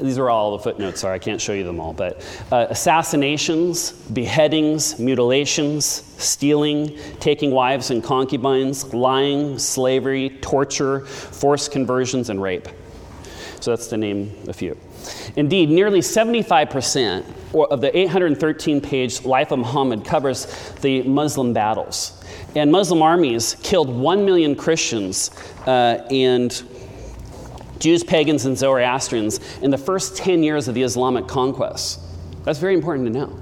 [0.00, 3.92] These are all the footnotes, sorry, I can't show you them all, but uh, assassinations,
[3.92, 12.68] beheadings, mutilations, stealing, taking wives and concubines, lying, slavery, torture, forced conversions, and rape.
[13.60, 14.76] So that's to name a few.
[15.36, 20.46] Indeed, nearly 75% of the 813 page Life of Muhammad covers
[20.82, 22.22] the Muslim battles.
[22.54, 25.30] And Muslim armies killed 1 million Christians
[25.66, 26.62] uh, and
[27.78, 32.00] Jews, pagans, and Zoroastrians in the first 10 years of the Islamic conquest.
[32.44, 33.38] That's very important to know.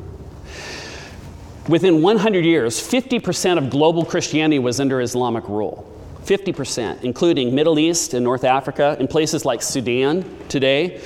[1.69, 5.91] Within 100 years, 50% of global Christianity was under Islamic rule.
[6.25, 11.01] 50%, including Middle East and North Africa, in places like Sudan today.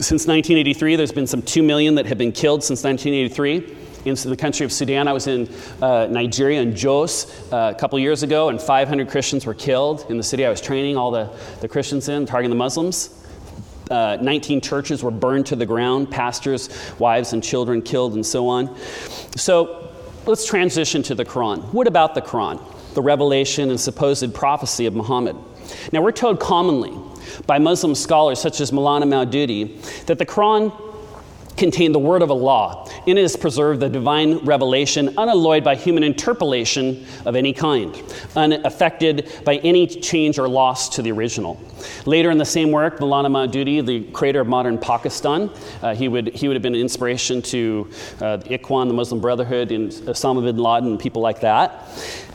[0.00, 4.34] Since 1983, there's been some 2 million that have been killed since 1983 in the
[4.34, 5.06] country of Sudan.
[5.06, 5.46] I was in
[5.82, 10.16] uh, Nigeria in Jos uh, a couple years ago, and 500 Christians were killed in
[10.16, 13.22] the city I was training all the, the Christians in, targeting the Muslims.
[13.90, 18.48] Uh, 19 churches were burned to the ground, pastors, wives, and children killed, and so
[18.48, 18.74] on.
[19.36, 19.92] So
[20.24, 21.74] let's transition to the Quran.
[21.74, 22.58] What about the Quran?
[22.94, 25.36] The revelation and supposed prophecy of Muhammad.
[25.92, 26.98] Now, we're told commonly
[27.46, 30.72] by Muslim scholars such as Maulana Maududi that the Quran
[31.60, 32.88] contained the word of Allah.
[33.06, 38.02] In it is preserved the divine revelation, unalloyed by human interpolation of any kind,
[38.34, 41.60] unaffected by any change or loss to the original.
[42.06, 45.50] Later in the same work, Maulana Maududi, the creator of modern Pakistan,
[45.82, 47.90] uh, he, would, he would have been an inspiration to
[48.22, 51.86] uh, the Ikhwan, the Muslim Brotherhood, and Osama bin Laden, and people like that.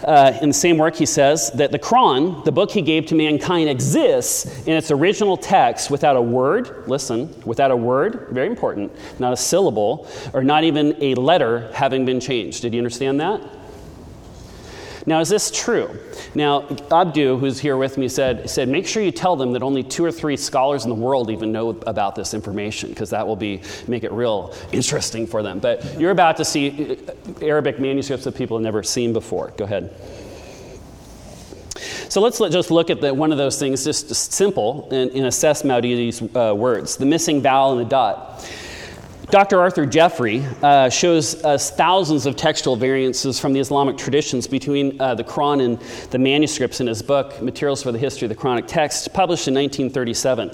[0.06, 3.16] Uh, in the same work, he says that the Quran, the book he gave to
[3.16, 8.92] mankind, exists in its original text without a word, listen, without a word, very important,
[9.20, 12.62] not a syllable, or not even a letter having been changed.
[12.62, 13.42] Did you understand that?
[15.08, 16.00] Now, is this true?
[16.34, 19.84] Now, Abdu, who's here with me, said, said, make sure you tell them that only
[19.84, 23.36] two or three scholars in the world even know about this information, because that will
[23.36, 25.60] be, make it real interesting for them.
[25.60, 29.54] But you're about to see uh, Arabic manuscripts that people have never seen before.
[29.58, 29.94] Go ahead.
[32.10, 35.12] So let's let, just look at the, one of those things, just, just simple, and,
[35.12, 38.50] and assess Maududi's uh, words the missing vowel and the dot.
[39.36, 39.60] Dr.
[39.60, 45.14] Arthur Jeffery uh, shows us thousands of textual variances from the Islamic traditions between uh,
[45.14, 45.80] the Quran and
[46.12, 49.54] the manuscripts in his book, Materials for the History of the Quranic Text, published in
[49.56, 50.52] 1937.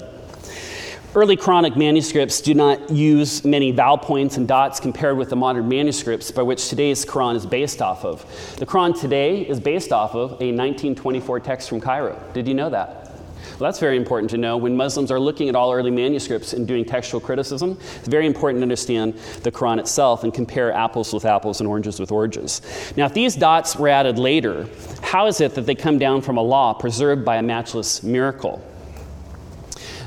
[1.14, 5.68] Early Quranic manuscripts do not use many vowel points and dots compared with the modern
[5.68, 8.26] manuscripts by which today's Quran is based off of.
[8.56, 12.20] The Quran today is based off of a 1924 text from Cairo.
[12.34, 13.01] Did you know that?
[13.50, 14.56] Well, that's very important to know.
[14.56, 18.60] When Muslims are looking at all early manuscripts and doing textual criticism, it's very important
[18.60, 22.62] to understand the Quran itself and compare apples with apples and oranges with oranges.
[22.96, 24.68] Now, if these dots were added later,
[25.02, 28.62] how is it that they come down from Allah, preserved by a matchless miracle?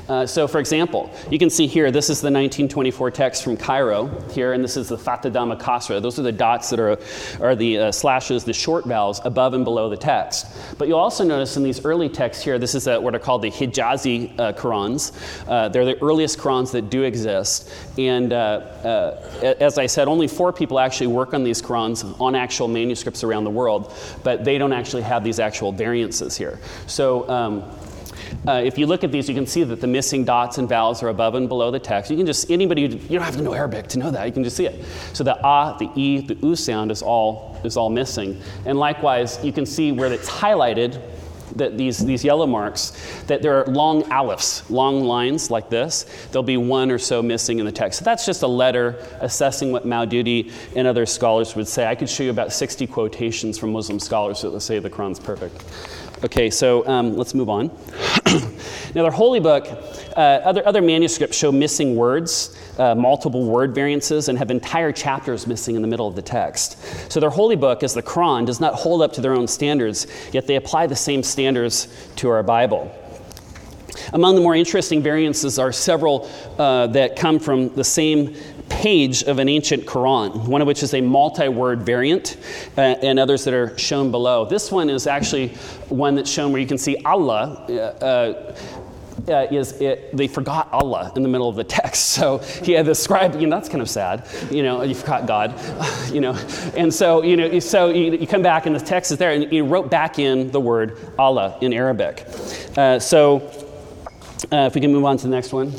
[0.07, 4.07] Uh, so, for example, you can see here, this is the 1924 text from Cairo
[4.31, 6.01] here, and this is the Fatha Dhamma Kasra.
[6.01, 6.97] Those are the dots that are,
[7.41, 10.47] are the uh, slashes, the short vowels above and below the text.
[10.77, 13.51] But you'll also notice in these early texts here, this is what are called the
[13.51, 15.11] Hijazi uh, Qurans.
[15.47, 17.71] Uh, they're the earliest Qurans that do exist.
[17.97, 22.35] And uh, uh, as I said, only four people actually work on these Qurans on
[22.35, 26.59] actual manuscripts around the world, but they don't actually have these actual variances here.
[26.87, 27.63] So, um,
[28.47, 31.01] uh, if you look at these, you can see that the missing dots and vowels
[31.01, 32.11] are above and below the text.
[32.11, 34.25] You can just, anybody, you don't have to know Arabic to know that.
[34.25, 34.85] You can just see it.
[35.13, 38.41] So the ah, the e, the u sound is all, is all missing.
[38.65, 41.01] And likewise, you can see where it's highlighted,
[41.55, 42.91] that these, these yellow marks,
[43.27, 46.05] that there are long alephs, long lines like this.
[46.31, 47.99] There'll be one or so missing in the text.
[47.99, 51.85] So that's just a letter assessing what Maududi and other scholars would say.
[51.85, 55.63] I could show you about 60 quotations from Muslim scholars that say the Quran's perfect.
[56.23, 57.71] Okay, so um, let's move on.
[58.95, 59.67] now, their holy book,
[60.15, 65.47] uh, other, other manuscripts show missing words, uh, multiple word variances, and have entire chapters
[65.47, 66.77] missing in the middle of the text.
[67.11, 70.07] So, their holy book, as the Quran, does not hold up to their own standards,
[70.31, 72.93] yet they apply the same standards to our Bible.
[74.13, 78.35] Among the more interesting variances are several uh, that come from the same
[78.69, 82.37] page of an ancient Quran, one of which is a multi word variant,
[82.77, 84.45] uh, and others that are shown below.
[84.45, 85.49] This one is actually
[85.89, 87.65] one that's shown where you can see Allah.
[87.69, 88.55] Uh, uh
[89.27, 92.05] uh, is it, they forgot Allah in the middle of the text.
[92.15, 94.25] So he had the scribe, you know, that's kind of sad.
[94.49, 95.53] You know, you forgot God,
[96.13, 96.33] you know.
[96.77, 99.51] And so, you know, so you, you come back and the text is there and
[99.51, 102.25] he wrote back in the word Allah in Arabic.
[102.77, 103.41] Uh, so
[104.51, 105.73] uh, if we can move on to the next one.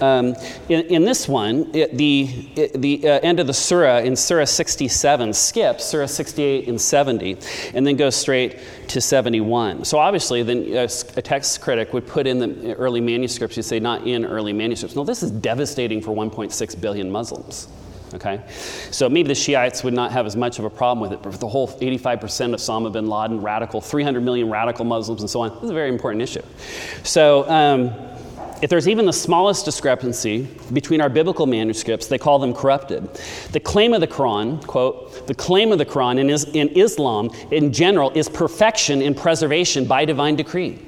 [0.00, 0.34] Um,
[0.68, 4.46] in, in, this one, it, the, it, the uh, end of the surah in Surah
[4.46, 7.36] 67 skips Surah 68 and 70
[7.74, 9.84] and then goes straight to 71.
[9.84, 13.78] So obviously, then uh, a text critic would put in the early manuscripts, you say,
[13.78, 14.96] not in early manuscripts.
[14.96, 17.68] No, this is devastating for 1.6 billion Muslims.
[18.14, 18.42] Okay?
[18.90, 21.32] So maybe the Shiites would not have as much of a problem with it, but
[21.32, 25.40] for the whole 85% of Osama bin Laden, radical, 300 million radical Muslims, and so
[25.40, 26.42] on, this is a very important issue.
[27.02, 28.11] So, um,
[28.62, 33.12] if there's even the smallest discrepancy between our biblical manuscripts, they call them corrupted.
[33.50, 37.30] The claim of the Quran, quote, the claim of the Quran in, is, in Islam
[37.50, 40.80] in general is perfection in preservation by divine decree.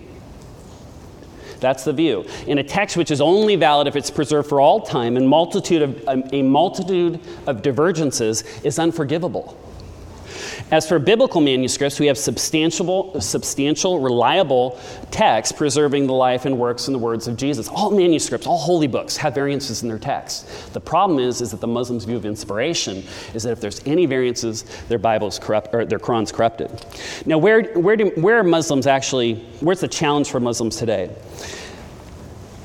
[1.58, 2.26] That's the view.
[2.46, 5.82] In a text which is only valid if it's preserved for all time, and multitude
[5.82, 9.58] of, a multitude of divergences is unforgivable.
[10.70, 16.88] As for biblical manuscripts, we have substantial, substantial, reliable texts preserving the life and works
[16.88, 17.68] and the words of Jesus.
[17.68, 20.72] All manuscripts, all holy books have variances in their text.
[20.72, 24.06] The problem is, is that the Muslims' view of inspiration is that if there's any
[24.06, 26.84] variances, their Bible's corrupt or their Quran's corrupted.
[27.26, 29.34] Now, where, where, do, where are Muslims actually?
[29.60, 31.10] Where's the challenge for Muslims today?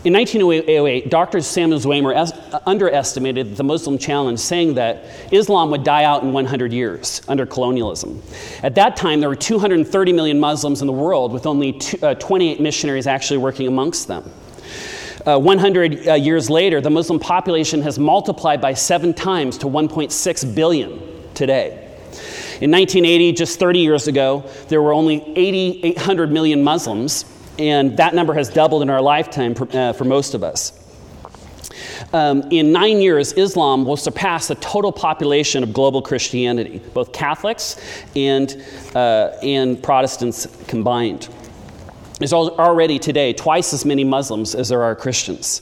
[0.05, 1.41] In 1908, Dr.
[1.41, 7.21] Samuel Zwemer underestimated the Muslim challenge, saying that Islam would die out in 100 years
[7.27, 8.23] under colonialism.
[8.63, 12.15] At that time, there were 230 million Muslims in the world, with only two, uh,
[12.15, 14.23] 28 missionaries actually working amongst them.
[15.25, 20.55] Uh, 100 uh, years later, the Muslim population has multiplied by seven times to 1.6
[20.55, 20.97] billion
[21.33, 21.71] today.
[22.61, 27.25] In 1980, just 30 years ago, there were only 800 million Muslims
[27.59, 30.73] and that number has doubled in our lifetime for, uh, for most of us.
[32.13, 37.79] Um, in nine years, Islam will surpass the total population of global Christianity, both Catholics
[38.15, 38.63] and,
[38.95, 41.29] uh, and Protestants combined.
[42.19, 45.61] There's already today twice as many Muslims as there are Christians.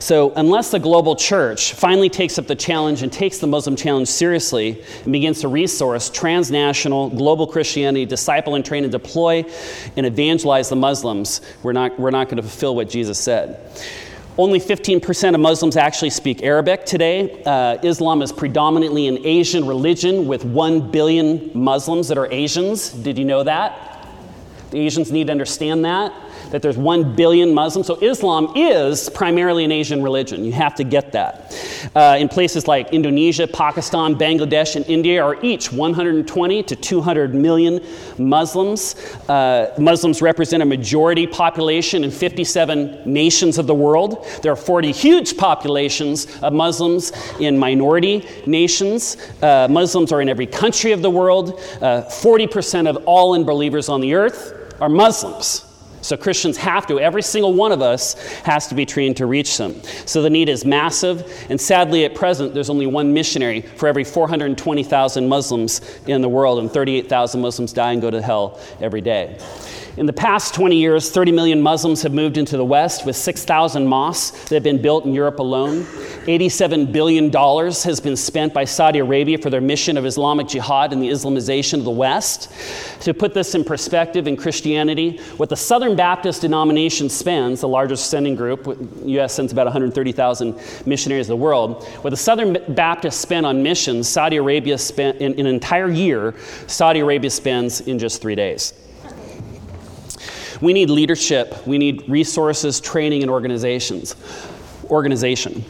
[0.00, 4.08] So, unless the global church finally takes up the challenge and takes the Muslim challenge
[4.08, 9.46] seriously and begins to resource transnational global Christianity, disciple and train and deploy
[9.96, 13.58] and evangelize the Muslims, we're not, we're not going to fulfill what Jesus said.
[14.36, 17.42] Only 15% of Muslims actually speak Arabic today.
[17.44, 22.90] Uh, Islam is predominantly an Asian religion with 1 billion Muslims that are Asians.
[22.90, 23.93] Did you know that?
[24.74, 26.12] The Asians need to understand that
[26.50, 27.86] that there's 1 billion Muslims.
[27.86, 30.44] So Islam is primarily an Asian religion.
[30.44, 31.52] You have to get that.
[31.94, 37.84] Uh, in places like Indonesia, Pakistan, Bangladesh, and India are each 120 to 200 million
[38.18, 38.94] Muslims.
[39.28, 44.26] Uh, Muslims represent a majority population in 57 nations of the world.
[44.42, 49.16] There are 40 huge populations of Muslims in minority nations.
[49.42, 51.58] Uh, Muslims are in every country of the world.
[51.80, 55.70] 40% uh, of all unbelievers on the earth are Muslims.
[56.04, 59.56] So Christians have to, every single one of us has to be trained to reach
[59.56, 59.82] them.
[60.04, 64.04] So the need is massive, and sadly at present, there's only one missionary for every
[64.04, 69.38] 420,000 Muslims in the world, and 38,000 Muslims die and go to hell every day.
[69.96, 73.86] In the past 20 years, 30 million Muslims have moved into the West with 6,000
[73.86, 75.84] mosques that have been built in Europe alone.
[76.24, 81.00] $87 billion has been spent by Saudi Arabia for their mission of Islamic jihad and
[81.00, 82.50] the Islamization of the West.
[83.02, 88.10] To put this in perspective in Christianity, what the Southern Baptist denomination spends, the largest
[88.10, 88.66] sending group,
[89.04, 89.34] U.S.
[89.34, 94.38] sends about 130,000 missionaries in the world, what the Southern Baptists spend on missions, Saudi
[94.38, 96.34] Arabia spent in, in an entire year,
[96.66, 98.72] Saudi Arabia spends in just three days.
[100.64, 104.16] We need leadership, we need resources, training, and organizations.
[104.84, 105.62] Organization.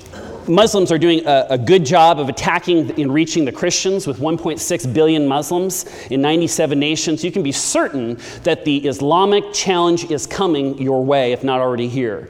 [0.49, 4.93] Muslims are doing a, a, good job of attacking and reaching the Christians with 1.6
[4.93, 7.25] billion Muslims in 97 nations.
[7.25, 11.89] You can be certain that the Islamic challenge is coming your way, if not already
[11.89, 12.29] here.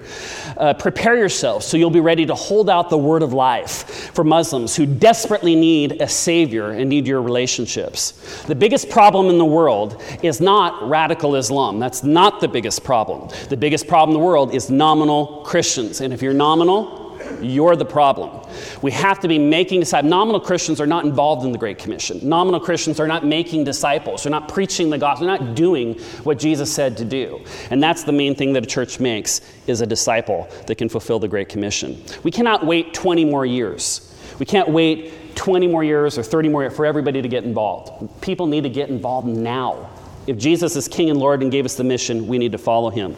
[0.57, 4.23] Uh, prepare yourself so you'll be ready to hold out the word of life for
[4.23, 8.13] Muslims who desperately need a savior and need your relationships.
[8.47, 11.81] The biggest problem in the world is not radical Islam.
[11.81, 13.29] That's not the biggest problem.
[13.49, 16.01] The biggest problem in the world is nominal Christians.
[16.01, 17.04] And if you're nominal,
[17.41, 18.47] you're the problem.
[18.83, 20.11] We have to be making disciples.
[20.11, 22.21] Nominal Christians are not involved in the Great Commission.
[22.23, 24.23] Nominal Christians are not making disciples.
[24.23, 25.27] They're not preaching the gospel.
[25.27, 27.45] They're not doing what Jesus said to do.
[27.71, 31.19] And that's the main thing that a church makes is a disciple that can fulfill
[31.19, 32.03] the Great Commission.
[32.23, 34.11] We cannot wait 20 more years.
[34.39, 38.21] We can't wait 20 more years or 30 more years for everybody to get involved.
[38.21, 39.91] People need to get involved now.
[40.27, 42.91] If Jesus is King and Lord and gave us the mission, we need to follow
[42.91, 43.15] him.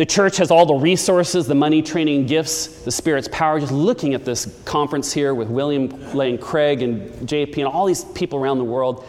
[0.00, 3.60] The church has all the resources, the money, training, gifts, the Spirit's power.
[3.60, 8.06] Just looking at this conference here with William Lane Craig and JP and all these
[8.06, 9.04] people around the world,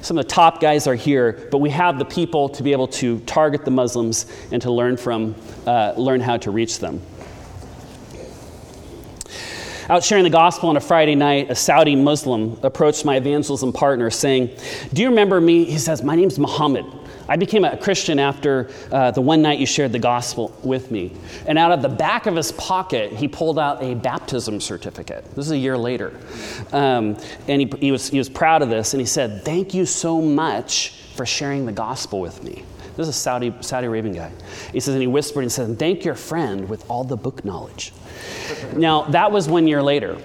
[0.00, 2.86] some of the top guys are here, but we have the people to be able
[2.86, 5.34] to target the Muslims and to learn from,
[5.66, 7.02] uh, learn how to reach them.
[9.90, 14.08] Out sharing the gospel on a Friday night, a Saudi Muslim approached my evangelism partner
[14.08, 14.48] saying,
[14.94, 15.66] Do you remember me?
[15.66, 16.86] He says, My name's Muhammad.
[17.30, 21.12] I became a Christian after uh, the one night you shared the gospel with me.
[21.46, 25.24] And out of the back of his pocket, he pulled out a baptism certificate.
[25.36, 26.12] This is a year later.
[26.72, 27.16] Um,
[27.46, 28.94] and he, he, was, he was proud of this.
[28.94, 32.64] And he said, Thank you so much for sharing the gospel with me.
[32.96, 34.32] This is a Saudi, Saudi Arabian guy.
[34.72, 37.92] He says, and he whispered and said, Thank your friend with all the book knowledge.
[38.74, 40.18] Now, that was one year later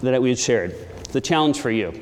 [0.00, 0.74] that we had shared.
[1.12, 1.92] The challenge for you.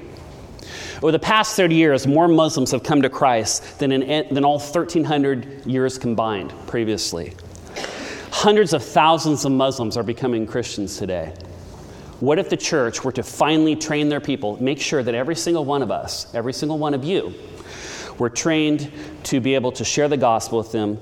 [1.04, 4.58] Over the past 30 years, more Muslims have come to Christ than, in, than all
[4.58, 7.34] 1,300 years combined previously.
[8.30, 11.34] Hundreds of thousands of Muslims are becoming Christians today.
[12.20, 15.66] What if the church were to finally train their people, make sure that every single
[15.66, 17.34] one of us, every single one of you,
[18.18, 18.90] were trained
[19.24, 20.98] to be able to share the gospel with them,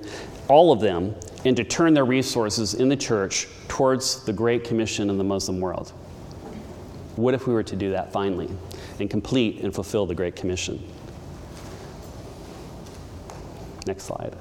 [0.48, 5.10] all of them, and to turn their resources in the church towards the Great Commission
[5.10, 5.92] in the Muslim world.
[7.16, 8.48] What if we were to do that finally
[8.98, 10.82] and complete and fulfill the Great Commission?
[13.86, 14.34] Next slide.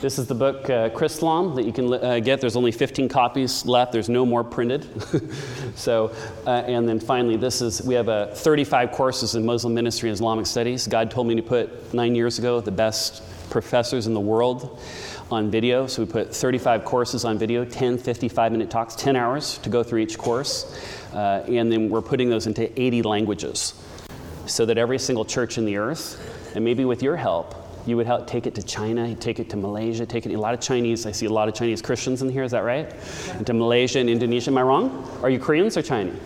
[0.00, 2.40] This is the book uh, Chrislam that you can uh, get.
[2.40, 3.92] There's only 15 copies left.
[3.92, 4.86] There's no more printed.
[5.74, 6.14] so,
[6.46, 10.14] uh, and then finally, this is we have uh, 35 courses in Muslim ministry and
[10.14, 10.86] Islamic studies.
[10.86, 14.80] God told me to put nine years ago the best professors in the world
[15.30, 15.86] on video.
[15.86, 19.82] So we put 35 courses on video, 10 55 minute talks, 10 hours to go
[19.82, 20.78] through each course.
[21.12, 23.74] Uh, and then we're putting those into 80 languages
[24.46, 27.54] so that every single church in the earth, and maybe with your help,
[27.86, 30.54] you would help take it to China, take it to Malaysia, take it a lot
[30.54, 31.06] of Chinese.
[31.06, 32.42] I see a lot of Chinese Christians in here.
[32.42, 32.92] Is that right?
[33.30, 34.50] And to Malaysia and Indonesia.
[34.50, 35.08] Am I wrong?
[35.22, 36.18] Are you Koreans or Chinese?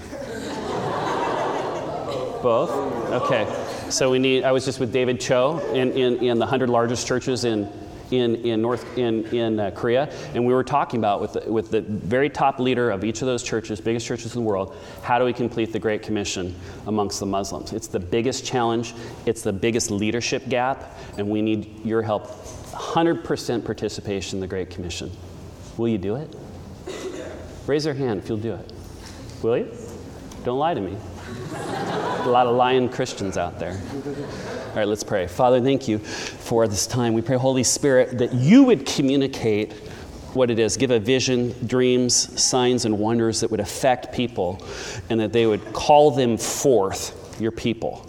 [2.43, 2.71] Both.
[3.13, 3.47] Okay.
[3.91, 4.45] So we need.
[4.45, 7.71] I was just with David Cho in, in, in the hundred largest churches in
[8.11, 11.71] in, in North in, in uh, Korea, and we were talking about with the, with
[11.71, 15.19] the very top leader of each of those churches, biggest churches in the world, how
[15.19, 16.55] do we complete the Great Commission
[16.87, 17.73] amongst the Muslims?
[17.73, 18.95] It's the biggest challenge.
[19.27, 22.27] It's the biggest leadership gap, and we need your help.
[22.27, 25.11] 100% participation in the Great Commission.
[25.77, 26.35] Will you do it?
[27.67, 28.73] Raise your hand if you'll do it.
[29.43, 29.73] Will you?
[30.45, 30.97] Don't lie to me.
[31.53, 33.81] A lot of lying Christians out there.
[34.71, 35.27] All right, let's pray.
[35.27, 37.13] Father, thank you for this time.
[37.13, 39.73] We pray, Holy Spirit, that you would communicate
[40.33, 44.65] what it is, give a vision, dreams, signs, and wonders that would affect people,
[45.11, 48.09] and that they would call them forth, your people.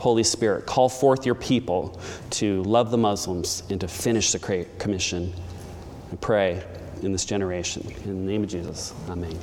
[0.00, 2.00] Holy Spirit, call forth your people
[2.30, 5.32] to love the Muslims and to finish the Commission.
[6.10, 6.60] We pray
[7.02, 7.86] in this generation.
[8.04, 9.38] In the name of Jesus, amen.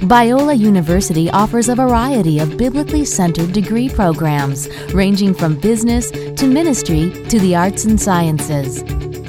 [0.00, 7.10] Biola University offers a variety of biblically centered degree programs, ranging from business to ministry
[7.28, 8.82] to the arts and sciences.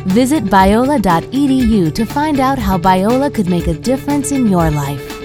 [0.07, 5.16] Visit biola.edu to find out how Biola could make a difference in your life.